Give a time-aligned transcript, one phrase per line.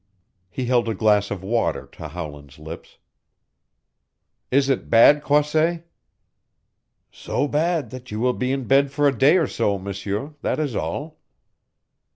[0.49, 2.97] He held a glass of water to Howland's lips.
[4.49, 5.85] "Is it bad, Croisset?"
[7.11, 10.33] "So bad that you will be in bed for a day or so, M'seur.
[10.41, 11.19] That is all."